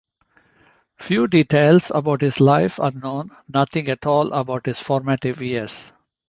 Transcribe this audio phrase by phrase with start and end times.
[0.97, 5.93] Few details about his life are known, nothing at all about his formative years.